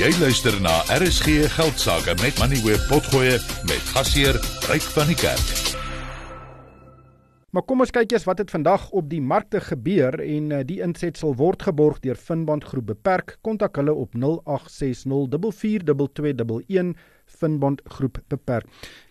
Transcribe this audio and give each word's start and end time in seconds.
Jy 0.00 0.08
luister 0.16 0.54
na 0.64 0.72
RSG 0.88 1.44
Geldsaake 1.52 2.14
met 2.22 2.38
Money 2.40 2.56
Web 2.64 2.80
Potgoe 2.88 3.36
met 3.68 3.82
gasheer 3.92 4.38
Ryk 4.70 4.86
van 4.94 5.10
die 5.12 5.18
Kerk. 5.20 5.44
Maar 7.52 7.60
kom 7.68 7.84
ons 7.84 7.92
kyk 7.92 8.08
eers 8.14 8.24
wat 8.24 8.40
het 8.40 8.48
vandag 8.48 8.88
op 8.96 9.12
die 9.12 9.20
markte 9.20 9.60
gebeur 9.60 10.16
en 10.16 10.48
uh, 10.48 10.64
die 10.64 10.80
insetsel 10.80 11.36
word 11.36 11.68
geborg 11.68 12.00
deur 12.00 12.16
Finbond 12.16 12.64
Groep 12.70 12.88
Beperk. 12.94 13.36
Kontak 13.44 13.76
hulle 13.76 13.92
op 13.92 14.16
0860442211 14.16 16.96
Finbond 17.28 17.84
Groep 17.92 18.16
Beperk. 18.32 18.64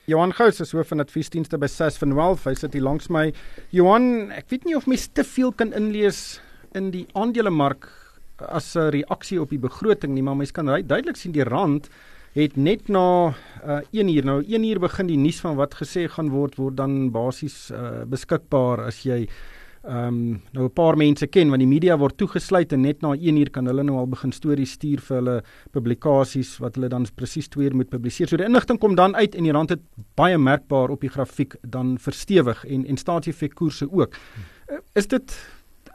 Johan 0.09 0.33
Gous 0.33 0.65
is 0.65 0.73
hoof 0.73 0.89
van 0.95 1.05
adviesdienste 1.05 1.61
by 1.61 1.69
SAS 1.69 2.01
van 2.01 2.17
Wealth. 2.17 2.49
Hy 2.49 2.57
sit 2.57 2.73
hier 2.73 2.89
langs 2.89 3.05
my. 3.13 3.29
Johan, 3.69 4.33
ek 4.33 4.49
weet 4.49 4.65
nie 4.65 4.73
of 4.81 4.89
mens 4.89 5.05
te 5.13 5.21
veel 5.21 5.53
kan 5.53 5.77
inlees 5.77 6.41
in 6.73 6.89
die 6.89 7.05
aandelemark 7.13 8.00
as 8.49 8.75
'n 8.75 8.89
reaksie 8.89 9.41
op 9.41 9.49
die 9.49 9.59
begroting 9.59 10.13
nie, 10.13 10.23
maar 10.23 10.35
mens 10.35 10.51
kan 10.51 10.65
duidelik 10.65 11.15
sien 11.15 11.31
die 11.31 11.43
rand 11.43 11.89
het 12.33 12.55
net 12.55 12.87
na 12.87 13.33
uh, 13.65 13.79
1 13.91 14.07
uur 14.07 14.25
nou 14.25 14.43
1 14.43 14.63
uur 14.63 14.79
begin 14.79 15.07
die 15.07 15.17
nuus 15.17 15.41
van 15.43 15.55
wat 15.55 15.75
gesê 15.75 16.07
gaan 16.07 16.29
word 16.31 16.55
word 16.55 16.77
dan 16.77 17.11
basies 17.11 17.71
uh, 17.71 18.03
beskikbaar 18.07 18.85
as 18.87 19.03
jy 19.03 19.27
ehm 19.81 20.07
um, 20.07 20.41
nou 20.53 20.65
'n 20.65 20.73
paar 20.73 20.95
mense 20.97 21.27
ken 21.27 21.49
want 21.49 21.59
die 21.59 21.67
media 21.67 21.97
word 21.97 22.17
toegesluit 22.17 22.71
en 22.73 22.81
net 22.81 23.01
na 23.01 23.15
1 23.15 23.37
uur 23.37 23.49
kan 23.49 23.65
hulle 23.65 23.83
nou 23.83 23.97
al 23.97 24.07
begin 24.07 24.31
stories 24.31 24.71
stuur 24.71 25.01
vir 25.01 25.15
hulle 25.17 25.43
publikasies 25.71 26.59
wat 26.59 26.75
hulle 26.75 26.87
dan 26.87 27.07
presies 27.15 27.49
2 27.49 27.65
uur 27.65 27.75
moet 27.75 27.89
publiseer. 27.89 28.27
So 28.27 28.37
die 28.37 28.45
inligting 28.45 28.79
kom 28.79 28.95
dan 28.95 29.15
uit 29.15 29.35
en 29.35 29.43
die 29.43 29.51
rand 29.51 29.69
het 29.69 29.81
baie 30.15 30.37
merkbaar 30.37 30.89
op 30.89 31.01
die 31.01 31.09
grafiek 31.09 31.55
dan 31.63 31.97
verstewig 31.97 32.65
en 32.65 32.85
en 32.85 32.97
staatsefekkoerse 32.97 33.91
ook. 33.91 34.13
Uh, 34.69 34.77
is 34.93 35.07
dit 35.07 35.33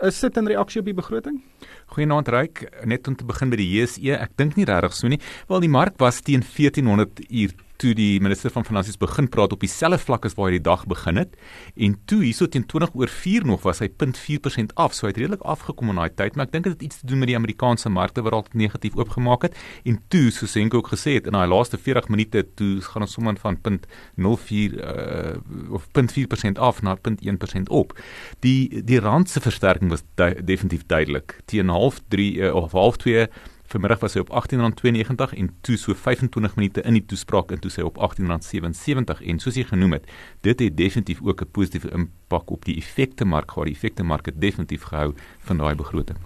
is 0.03 0.21
dit 0.21 0.37
'n 0.37 0.47
reaksie 0.47 0.81
op 0.81 0.87
die 0.87 0.95
begroting? 0.95 1.43
Goeienaand 1.87 2.29
Ryk, 2.29 2.85
net 2.85 3.09
om 3.09 3.17
te 3.17 3.25
begin 3.25 3.51
by 3.51 3.57
die 3.57 3.71
JSE, 3.71 4.13
ek 4.13 4.37
dink 4.37 4.57
nie 4.57 4.65
regtig 4.65 4.95
so 4.95 5.09
nie. 5.09 5.21
Wel 5.49 5.61
die 5.61 5.69
mark 5.69 5.99
was 5.99 6.21
teen 6.21 6.43
1400 6.43 7.31
uur 7.31 7.53
toe 7.81 7.95
die 7.97 8.21
minister 8.21 8.51
van 8.51 8.65
finansies 8.65 8.99
begin 9.01 9.29
praat 9.29 9.53
op 9.53 9.61
dieselfde 9.61 9.99
vlak 10.03 10.27
as 10.29 10.37
waar 10.37 10.51
hy 10.51 10.59
die 10.59 10.67
dag 10.69 10.87
begin 10.89 11.21
het 11.21 11.37
en 11.77 11.97
toe 12.09 12.23
hierso 12.25 12.49
teen 12.49 12.67
20 12.67 12.95
oor 12.95 13.13
4 13.13 13.47
nog 13.47 13.63
was 13.67 13.83
hy 13.85 13.89
0.4% 13.89 14.75
af. 14.75 14.95
So 14.95 15.07
hy 15.07 15.13
het 15.13 15.21
redelik 15.21 15.45
afgekom 15.45 15.91
in 15.93 16.01
daai 16.01 16.13
tyd 16.15 16.37
maar 16.37 16.49
ek 16.49 16.55
dink 16.55 16.69
dit 16.69 16.77
het 16.77 16.85
iets 16.89 17.01
te 17.01 17.07
doen 17.11 17.23
met 17.23 17.31
die 17.31 17.39
Amerikaanse 17.39 17.91
markte 17.93 18.25
wat 18.27 18.35
dalk 18.37 18.53
negatief 18.55 18.97
oopgemaak 18.97 19.49
het. 19.49 19.57
En 19.85 20.01
toe 20.13 20.31
soos 20.35 20.55
Senko 20.57 20.81
ook 20.83 20.93
gesê 20.95 21.17
het 21.19 21.29
in 21.29 21.37
daai 21.37 21.49
laaste 21.51 21.79
40 21.79 22.09
minute 22.13 22.45
toe 22.59 22.81
gaan 22.85 23.07
ons 23.07 23.17
sommer 23.17 23.37
van 23.43 23.59
0.04 23.67 24.79
uh, 24.81 25.37
of 25.75 25.89
0.4% 25.97 26.61
af 26.61 26.83
na 26.83 26.97
0.1% 26.97 27.73
op. 27.73 27.97
Die 28.45 28.83
die 28.87 29.01
rand 29.01 29.31
se 29.31 29.41
versterking 29.41 29.91
was 29.91 30.05
du 30.15 30.33
definitief 30.45 30.87
duidelik. 30.87 31.41
Teen 31.45 31.69
half 31.69 32.01
3 32.09 32.33
uh, 32.35 32.55
of 32.55 32.73
half 32.73 32.97
2 32.97 33.29
Vanmiddag 33.67 33.99
was 34.01 34.15
hy 34.15 34.23
op 34.23 34.31
R18.92 34.31 35.33
en 35.41 35.49
toe 35.67 35.77
so 35.77 35.95
25 35.95 36.55
minute 36.57 36.83
in 36.87 36.95
die 36.95 37.05
toespraak 37.11 37.51
en 37.51 37.59
toe 37.63 37.71
sy 37.71 37.83
op 37.83 37.99
R18.77 37.99 39.25
en 39.27 39.41
soos 39.43 39.59
hy 39.59 39.65
genoem 39.67 39.97
het, 39.99 40.07
dit 40.47 40.63
het 40.63 40.77
definitief 40.79 41.23
ook 41.23 41.43
'n 41.43 41.51
positiewe 41.51 41.91
impak 41.91 42.51
op 42.51 42.65
die 42.65 42.77
effekte 42.77 43.25
mark 43.25 43.51
gehad. 43.51 43.67
Die 43.67 43.75
effekte 43.75 44.05
mark 44.05 44.27
het 44.27 44.41
definitief 44.41 44.83
gehou 44.83 45.15
van 45.39 45.59
daai 45.59 45.75
begroting. 45.75 46.19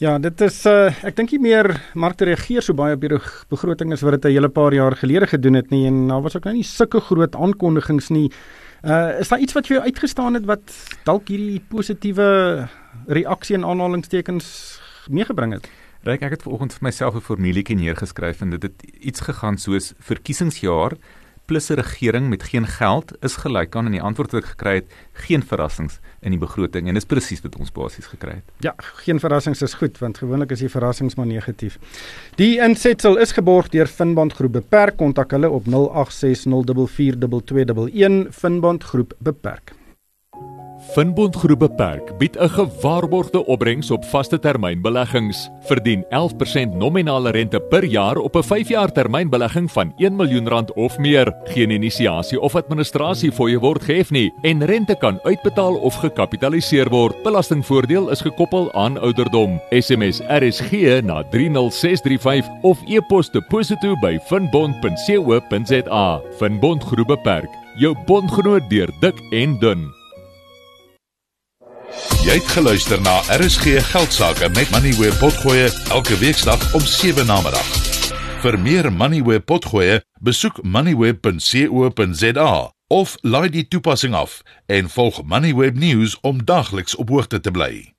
Ja, 0.00 0.18
dit 0.18 0.40
is 0.40 0.64
uh, 0.64 0.88
ek 1.04 1.16
dink 1.16 1.32
nie 1.34 1.40
meer 1.40 1.66
markte 1.92 2.24
reageer 2.24 2.62
so 2.62 2.72
baie 2.72 2.94
op 2.94 3.00
die 3.00 3.18
begroting 3.50 3.92
as 3.92 4.00
wat 4.00 4.12
dit 4.12 4.24
'n 4.24 4.32
hele 4.32 4.48
paar 4.48 4.72
jaar 4.72 4.96
gelede 4.96 5.26
gedoen 5.26 5.54
het 5.54 5.70
nie 5.70 5.86
en 5.86 6.08
daar 6.08 6.22
was 6.22 6.36
ook 6.36 6.44
nou 6.44 6.54
nie 6.54 6.64
sulke 6.64 7.00
groot 7.00 7.34
aankondigings 7.34 8.08
nie. 8.08 8.30
Uh 8.82 9.20
is 9.20 9.28
daar 9.28 9.40
iets 9.40 9.52
wat 9.52 9.66
vir 9.66 9.76
jou 9.76 9.84
uitgestaan 9.84 10.34
het 10.34 10.46
wat 10.46 10.72
dalk 11.04 11.28
hierdie 11.28 11.60
positiewe 11.68 12.68
reaksie 13.08 13.56
en 13.56 13.64
aanhalingstekens 13.64 14.80
meegebring 15.08 15.52
het? 15.52 15.68
Ryk 16.00 16.22
ek 16.24 16.32
het 16.32 16.44
vanoggend 16.46 16.72
vir 16.72 16.84
myself 16.86 17.14
'n 17.14 17.20
formulietjie 17.20 17.76
neergeskryf 17.76 18.40
en 18.40 18.50
dit 18.50 18.62
het 18.62 18.82
iets 19.04 19.20
gegaan 19.20 19.58
soos 19.58 19.92
verkiesingsjaar 20.00 20.96
plus 21.44 21.68
'n 21.68 21.74
regering 21.74 22.28
met 22.28 22.42
geen 22.42 22.66
geld 22.66 23.12
is 23.20 23.36
gelyk 23.36 23.76
aan 23.76 23.84
en 23.84 23.92
die 23.92 24.02
antwoord 24.02 24.32
wat 24.32 24.42
ek 24.42 24.48
gekry 24.48 24.74
het 24.74 24.84
geen 25.12 25.42
verrassings 25.42 25.98
in 26.22 26.30
die 26.30 26.40
begroting 26.40 26.88
en 26.88 26.94
dis 26.94 27.04
presies 27.04 27.42
wat 27.42 27.56
ons 27.56 27.72
basies 27.72 28.06
gekry 28.06 28.30
het. 28.30 28.44
Ja, 28.60 28.74
geen 29.04 29.20
verrassings 29.20 29.62
is 29.62 29.74
goed 29.74 29.98
want 29.98 30.18
gewoonlik 30.18 30.50
is 30.50 30.58
die 30.58 30.68
verrassings 30.68 31.14
maar 31.14 31.26
negatief. 31.26 31.78
Die 32.36 32.58
insetsel 32.58 33.16
is 33.18 33.32
geborg 33.32 33.68
deur 33.68 33.86
Finbond 33.86 34.32
Groep 34.32 34.52
Beperk. 34.52 34.96
Kontak 34.96 35.30
hulle 35.30 35.50
op 35.50 35.64
0860442211 35.66 35.72
Finbond 38.30 38.84
Groep 38.84 39.12
Beperk. 39.18 39.79
Finbond 40.90 41.36
Groep 41.36 41.58
Beperk 41.58 42.18
bied 42.18 42.36
'n 42.36 42.48
gewaarborgde 42.48 43.46
opbrengs 43.46 43.90
op 43.90 44.04
vaste 44.04 44.38
termynbeleggings. 44.38 45.50
Verdien 45.60 46.04
11% 46.08 46.74
nominale 46.74 47.30
rente 47.30 47.60
per 47.60 47.84
jaar 47.84 48.16
op 48.16 48.36
'n 48.36 48.42
5-jaar 48.42 48.92
termynbelegging 48.92 49.70
van 49.70 49.92
1 49.96 50.16
miljoen 50.16 50.48
rand 50.48 50.72
of 50.72 50.98
meer. 50.98 51.36
Geen 51.44 51.70
inisiasie 51.70 52.40
of 52.40 52.54
administrasie 52.54 53.32
fooie 53.32 53.58
word 53.58 53.82
gehef 53.82 54.10
nie 54.10 54.32
en 54.42 54.64
rente 54.64 54.96
kan 54.98 55.20
uitbetaal 55.22 55.74
of 55.74 55.94
gekapitaliseer 55.94 56.88
word. 56.88 57.22
Belastingvoordeel 57.22 58.10
is 58.10 58.20
gekoppel 58.20 58.72
aan 58.72 58.98
ouderdom. 58.98 59.60
SMS 59.70 60.20
RSG 60.20 61.02
na 61.02 61.22
30635 61.30 62.48
of 62.62 62.78
e-pos 62.88 63.30
deposito 63.30 63.94
by 64.00 64.18
finbond.co.za. 64.26 66.20
Finbond 66.36 66.84
Groep 66.84 67.06
Beperk, 67.06 67.50
jou 67.76 67.96
bondgenoot 68.06 68.70
deur 68.70 68.90
dik 69.00 69.20
en 69.30 69.58
dun. 69.58 69.99
Jy 72.30 72.36
het 72.38 72.50
geluister 72.54 73.00
na 73.02 73.16
RSG 73.34 73.80
Geldsaake 73.90 74.48
met 74.54 74.70
Money 74.70 74.94
Web 74.94 75.16
Potgoe 75.18 75.64
elke 75.90 76.18
weeksdag 76.18 76.74
om 76.74 76.80
7 76.86 77.26
na 77.26 77.40
middag. 77.42 77.66
Vir 78.44 78.58
meer 78.58 78.92
Money 78.92 79.18
Web 79.26 79.48
Potgoe, 79.50 79.98
besoek 80.22 80.62
moneyweb.co.za 80.62 82.52
of 82.86 83.16
laai 83.26 83.50
die 83.50 83.66
toepassing 83.68 84.14
af 84.14 84.42
en 84.70 84.86
volg 84.94 85.24
Money 85.26 85.54
Web 85.58 85.74
News 85.74 86.14
om 86.22 86.44
dagliks 86.44 86.94
op 86.94 87.10
hoogte 87.10 87.40
te 87.42 87.50
bly. 87.50 87.90